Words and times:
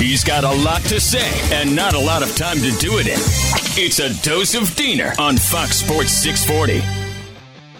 He's 0.00 0.24
got 0.24 0.44
a 0.44 0.64
lot 0.64 0.80
to 0.84 0.98
say 0.98 1.30
and 1.54 1.76
not 1.76 1.92
a 1.92 1.98
lot 1.98 2.22
of 2.22 2.34
time 2.34 2.56
to 2.56 2.70
do 2.78 2.98
it 2.98 3.06
in. 3.06 3.18
It's 3.76 3.98
a 3.98 4.08
dose 4.26 4.54
of 4.54 4.74
Diener 4.74 5.12
on 5.18 5.36
Fox 5.36 5.76
Sports 5.76 6.12
640. 6.12 6.80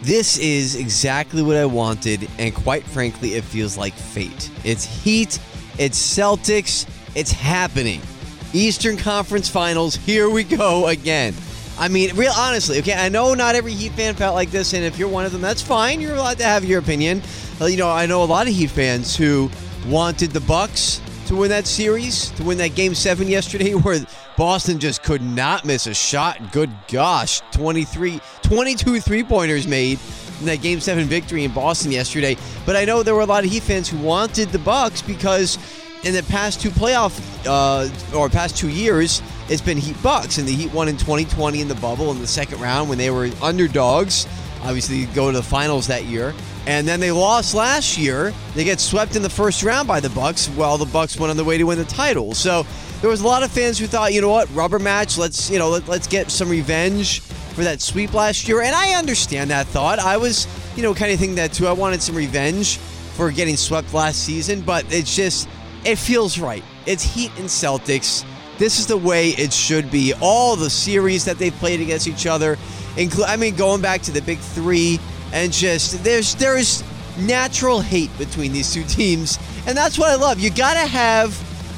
This 0.02 0.36
is 0.36 0.76
exactly 0.76 1.42
what 1.42 1.56
I 1.56 1.64
wanted, 1.64 2.28
and 2.38 2.54
quite 2.54 2.84
frankly, 2.84 3.36
it 3.36 3.42
feels 3.42 3.78
like 3.78 3.94
fate. 3.94 4.50
It's 4.64 4.84
Heat, 4.84 5.38
it's 5.78 5.98
Celtics, 5.98 6.86
it's 7.14 7.32
happening. 7.32 8.02
Eastern 8.52 8.98
Conference 8.98 9.48
Finals, 9.48 9.96
here 9.96 10.28
we 10.28 10.44
go 10.44 10.88
again. 10.88 11.32
I 11.78 11.88
mean, 11.88 12.14
real 12.16 12.32
honestly, 12.36 12.80
okay, 12.80 12.92
I 12.92 13.08
know 13.08 13.32
not 13.32 13.54
every 13.54 13.72
Heat 13.72 13.92
fan 13.92 14.14
felt 14.14 14.34
like 14.34 14.50
this, 14.50 14.74
and 14.74 14.84
if 14.84 14.98
you're 14.98 15.08
one 15.08 15.24
of 15.24 15.32
them, 15.32 15.40
that's 15.40 15.62
fine. 15.62 16.02
You're 16.02 16.16
allowed 16.16 16.36
to 16.36 16.44
have 16.44 16.66
your 16.66 16.80
opinion. 16.80 17.22
Uh, 17.58 17.64
You 17.64 17.78
know, 17.78 17.90
I 17.90 18.04
know 18.04 18.22
a 18.22 18.26
lot 18.26 18.46
of 18.46 18.52
Heat 18.52 18.68
fans 18.68 19.16
who 19.16 19.50
wanted 19.86 20.32
the 20.32 20.40
Bucks 20.40 21.00
to 21.30 21.36
win 21.36 21.48
that 21.48 21.64
series, 21.64 22.30
to 22.32 22.42
win 22.42 22.58
that 22.58 22.74
game 22.74 22.92
seven 22.92 23.28
yesterday, 23.28 23.72
where 23.74 24.04
Boston 24.36 24.80
just 24.80 25.04
could 25.04 25.22
not 25.22 25.64
miss 25.64 25.86
a 25.86 25.94
shot. 25.94 26.50
Good 26.50 26.70
gosh, 26.88 27.40
23, 27.52 28.20
22 28.42 29.00
three 29.00 29.22
pointers 29.22 29.68
made 29.68 30.00
in 30.40 30.46
that 30.46 30.60
game 30.60 30.80
seven 30.80 31.04
victory 31.04 31.44
in 31.44 31.52
Boston 31.52 31.92
yesterday. 31.92 32.36
But 32.66 32.74
I 32.74 32.84
know 32.84 33.04
there 33.04 33.14
were 33.14 33.20
a 33.20 33.26
lot 33.26 33.44
of 33.44 33.50
Heat 33.50 33.62
fans 33.62 33.88
who 33.88 33.98
wanted 33.98 34.48
the 34.48 34.58
Bucks 34.58 35.02
because 35.02 35.56
in 36.02 36.14
the 36.14 36.24
past 36.24 36.60
two 36.60 36.70
playoff 36.70 37.16
uh, 37.46 38.16
or 38.16 38.28
past 38.28 38.56
two 38.56 38.68
years, 38.68 39.22
it's 39.48 39.62
been 39.62 39.78
Heat 39.78 40.02
Bucks, 40.02 40.38
and 40.38 40.48
the 40.48 40.52
Heat 40.52 40.72
won 40.72 40.88
in 40.88 40.96
2020 40.96 41.60
in 41.60 41.68
the 41.68 41.76
bubble 41.76 42.10
in 42.10 42.18
the 42.18 42.26
second 42.26 42.60
round 42.60 42.88
when 42.88 42.98
they 42.98 43.10
were 43.10 43.30
underdogs. 43.40 44.26
Obviously, 44.62 45.06
go 45.06 45.30
to 45.30 45.36
the 45.36 45.42
finals 45.42 45.86
that 45.86 46.04
year, 46.04 46.34
and 46.66 46.86
then 46.86 47.00
they 47.00 47.10
lost 47.10 47.54
last 47.54 47.96
year. 47.96 48.32
They 48.54 48.64
get 48.64 48.80
swept 48.80 49.16
in 49.16 49.22
the 49.22 49.30
first 49.30 49.62
round 49.62 49.88
by 49.88 50.00
the 50.00 50.10
Bucks, 50.10 50.48
while 50.48 50.76
the 50.76 50.86
Bucks 50.86 51.18
went 51.18 51.30
on 51.30 51.36
the 51.36 51.44
way 51.44 51.56
to 51.58 51.64
win 51.64 51.78
the 51.78 51.84
title. 51.84 52.34
So 52.34 52.66
there 53.00 53.08
was 53.08 53.22
a 53.22 53.26
lot 53.26 53.42
of 53.42 53.50
fans 53.50 53.78
who 53.78 53.86
thought, 53.86 54.12
you 54.12 54.20
know 54.20 54.28
what, 54.28 54.54
rubber 54.54 54.78
match. 54.78 55.16
Let's 55.16 55.50
you 55.50 55.58
know 55.58 55.70
let, 55.70 55.88
let's 55.88 56.06
get 56.06 56.30
some 56.30 56.48
revenge 56.48 57.20
for 57.20 57.64
that 57.64 57.80
sweep 57.80 58.12
last 58.12 58.46
year, 58.48 58.60
and 58.60 58.74
I 58.74 58.94
understand 58.94 59.50
that 59.50 59.66
thought. 59.66 59.98
I 59.98 60.16
was 60.16 60.46
you 60.76 60.82
know 60.82 60.94
kind 60.94 61.12
of 61.12 61.18
thinking 61.18 61.36
that 61.36 61.52
too. 61.52 61.66
I 61.66 61.72
wanted 61.72 62.02
some 62.02 62.14
revenge 62.14 62.76
for 62.76 63.30
getting 63.30 63.56
swept 63.56 63.94
last 63.94 64.24
season, 64.24 64.60
but 64.60 64.84
it's 64.92 65.14
just 65.14 65.48
it 65.84 65.96
feels 65.96 66.38
right. 66.38 66.62
It's 66.86 67.02
Heat 67.02 67.30
and 67.38 67.46
Celtics. 67.46 68.24
This 68.60 68.78
is 68.78 68.86
the 68.86 68.98
way 68.98 69.30
it 69.30 69.54
should 69.54 69.90
be. 69.90 70.12
All 70.20 70.54
the 70.54 70.68
series 70.68 71.24
that 71.24 71.38
they've 71.38 71.54
played 71.54 71.80
against 71.80 72.06
each 72.06 72.26
other, 72.26 72.58
include 72.98 73.26
I 73.26 73.36
mean 73.36 73.56
going 73.56 73.80
back 73.80 74.02
to 74.02 74.10
the 74.10 74.20
big 74.20 74.38
3 74.38 75.00
and 75.32 75.50
just 75.50 76.04
there's 76.04 76.34
there's 76.34 76.84
natural 77.18 77.80
hate 77.80 78.10
between 78.18 78.52
these 78.52 78.70
two 78.70 78.84
teams, 78.88 79.38
and 79.66 79.74
that's 79.74 79.98
what 79.98 80.10
I 80.10 80.16
love. 80.16 80.38
You 80.38 80.50
got 80.50 80.74
to 80.74 80.86
have 80.86 81.34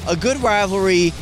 a 0.09 0.17
good 0.17 0.35
rivalry, 0.43 1.13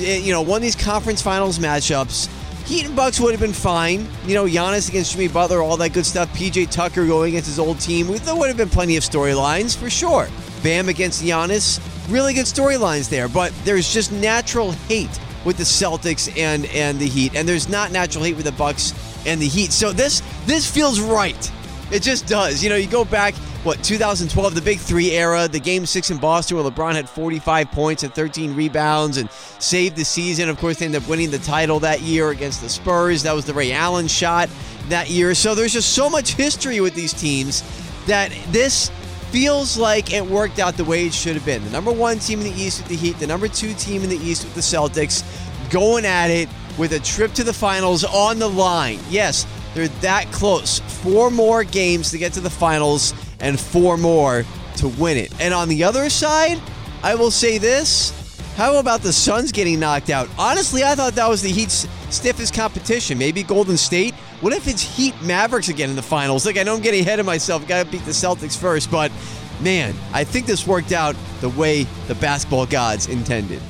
eh, 0.00 0.18
you 0.18 0.34
know, 0.34 0.42
one 0.42 0.58
of 0.58 0.62
these 0.62 0.76
conference 0.76 1.22
finals 1.22 1.58
matchups. 1.58 2.28
Heat 2.66 2.84
and 2.84 2.94
Bucks 2.94 3.18
would 3.18 3.30
have 3.30 3.40
been 3.40 3.54
fine. 3.54 4.06
You 4.26 4.34
know, 4.34 4.44
Giannis 4.44 4.90
against 4.90 5.12
Jimmy 5.12 5.28
Butler, 5.28 5.62
all 5.62 5.78
that 5.78 5.94
good 5.94 6.04
stuff. 6.04 6.28
PJ 6.34 6.70
Tucker 6.70 7.06
going 7.06 7.30
against 7.30 7.48
his 7.48 7.58
old 7.58 7.80
team. 7.80 8.06
There 8.06 8.36
would 8.36 8.48
have 8.48 8.58
been 8.58 8.68
plenty 8.68 8.98
of 8.98 9.02
storylines 9.02 9.74
for 9.74 9.88
sure. 9.88 10.28
Bam 10.62 10.90
against 10.90 11.22
Giannis, 11.24 11.80
really 12.10 12.34
good 12.34 12.46
storylines 12.46 13.08
there. 13.08 13.28
But 13.28 13.52
there's 13.64 13.92
just 13.92 14.12
natural 14.12 14.72
hate 14.72 15.18
with 15.44 15.56
the 15.56 15.64
Celtics 15.64 16.36
and 16.36 16.66
and 16.66 16.98
the 16.98 17.06
Heat, 17.06 17.34
and 17.34 17.48
there's 17.48 17.68
not 17.68 17.92
natural 17.92 18.24
hate 18.24 18.36
with 18.36 18.44
the 18.46 18.52
Bucks 18.52 18.92
and 19.26 19.40
the 19.40 19.48
Heat. 19.48 19.72
So 19.72 19.92
this 19.92 20.22
this 20.46 20.70
feels 20.70 21.00
right. 21.00 21.50
It 21.90 22.02
just 22.02 22.26
does. 22.26 22.62
You 22.62 22.70
know, 22.70 22.76
you 22.76 22.86
go 22.86 23.04
back 23.04 23.34
what 23.62 23.82
2012, 23.82 24.54
the 24.54 24.62
Big 24.62 24.78
Three 24.78 25.10
era, 25.10 25.48
the 25.48 25.60
Game 25.60 25.84
Six 25.84 26.10
in 26.10 26.18
Boston, 26.18 26.56
where 26.56 26.70
LeBron 26.70 26.94
had 26.94 27.08
45 27.08 27.70
points 27.72 28.02
and 28.02 28.14
13 28.14 28.54
rebounds 28.54 29.18
and 29.18 29.30
saved 29.30 29.96
the 29.96 30.04
season. 30.04 30.48
Of 30.48 30.58
course, 30.58 30.78
they 30.78 30.86
ended 30.86 31.02
up 31.02 31.08
winning 31.08 31.30
the 31.30 31.38
title 31.38 31.80
that 31.80 32.00
year 32.00 32.30
against 32.30 32.62
the 32.62 32.68
Spurs. 32.68 33.22
That 33.22 33.32
was 33.34 33.44
the 33.44 33.52
Ray 33.52 33.72
Allen 33.72 34.08
shot 34.08 34.48
that 34.88 35.10
year. 35.10 35.34
So 35.34 35.54
there's 35.54 35.72
just 35.72 35.94
so 35.94 36.08
much 36.08 36.34
history 36.34 36.80
with 36.80 36.94
these 36.94 37.12
teams 37.12 37.62
that 38.06 38.32
this 38.48 38.90
feels 39.30 39.78
like 39.78 40.12
it 40.12 40.24
worked 40.24 40.58
out 40.58 40.76
the 40.76 40.84
way 40.84 41.06
it 41.06 41.14
should 41.14 41.34
have 41.34 41.44
been. 41.44 41.64
The 41.64 41.70
number 41.70 41.92
one 41.92 42.18
team 42.18 42.40
in 42.40 42.52
the 42.52 42.60
East 42.60 42.80
with 42.80 42.88
the 42.88 42.96
Heat, 42.96 43.18
the 43.18 43.26
number 43.26 43.48
two 43.48 43.74
team 43.74 44.02
in 44.02 44.10
the 44.10 44.16
East 44.16 44.44
with 44.44 44.54
the 44.54 44.60
Celtics, 44.60 45.24
going 45.70 46.04
at 46.04 46.30
it 46.30 46.48
with 46.78 46.92
a 46.92 47.00
trip 47.00 47.32
to 47.34 47.44
the 47.44 47.52
finals 47.52 48.04
on 48.04 48.38
the 48.38 48.48
line. 48.48 48.98
Yes, 49.08 49.46
they're 49.74 49.88
that 49.88 50.30
close. 50.32 50.80
Four 50.80 51.30
more 51.30 51.62
games 51.64 52.10
to 52.10 52.18
get 52.18 52.32
to 52.34 52.40
the 52.40 52.50
finals 52.50 53.14
and 53.40 53.58
four 53.58 53.96
more 53.96 54.44
to 54.76 54.88
win 54.88 55.16
it. 55.16 55.32
And 55.40 55.54
on 55.54 55.68
the 55.68 55.84
other 55.84 56.10
side, 56.10 56.60
I 57.02 57.14
will 57.14 57.30
say 57.30 57.58
this. 57.58 58.16
How 58.56 58.76
about 58.76 59.00
the 59.02 59.12
Suns 59.12 59.52
getting 59.52 59.78
knocked 59.78 60.10
out? 60.10 60.28
Honestly, 60.36 60.82
I 60.82 60.94
thought 60.94 61.14
that 61.14 61.28
was 61.28 61.40
the 61.40 61.50
Heat's 61.50 61.86
stiffest 62.10 62.52
competition. 62.52 63.16
Maybe 63.16 63.42
Golden 63.42 63.76
State. 63.76 64.14
What 64.40 64.54
if 64.54 64.68
it's 64.68 64.80
Heat 64.80 65.14
Mavericks 65.20 65.68
again 65.68 65.90
in 65.90 65.96
the 65.96 66.02
finals? 66.02 66.46
Like, 66.46 66.56
I 66.56 66.62
know 66.62 66.74
I'm 66.74 66.80
getting 66.80 67.02
ahead 67.02 67.20
of 67.20 67.26
myself. 67.26 67.68
Got 67.68 67.84
to 67.84 67.92
beat 67.92 68.04
the 68.06 68.10
Celtics 68.10 68.56
first. 68.56 68.90
But, 68.90 69.12
man, 69.60 69.94
I 70.14 70.24
think 70.24 70.46
this 70.46 70.66
worked 70.66 70.92
out 70.92 71.14
the 71.42 71.50
way 71.50 71.82
the 72.08 72.14
basketball 72.14 72.64
gods 72.64 73.08
intended. 73.08 73.60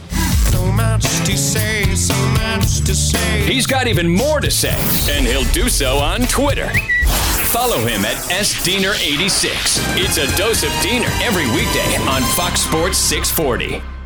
So 0.52 0.70
much 0.70 1.02
to 1.02 1.36
say, 1.36 1.92
so 1.96 2.14
much 2.34 2.82
to 2.82 2.94
say. 2.94 3.52
He's 3.52 3.66
got 3.66 3.88
even 3.88 4.08
more 4.08 4.40
to 4.40 4.50
say, 4.50 4.76
and 5.10 5.26
he'll 5.26 5.50
do 5.52 5.68
so 5.68 5.96
on 5.96 6.20
Twitter. 6.22 6.68
Follow 7.48 7.78
him 7.78 8.04
at 8.04 8.16
SDiener86. 8.30 9.96
It's 9.96 10.18
a 10.18 10.36
dose 10.36 10.62
of 10.62 10.70
Diener 10.82 11.08
every 11.20 11.46
weekday 11.50 11.96
on 12.08 12.22
Fox 12.36 12.60
Sports 12.60 12.96
640. 12.96 13.99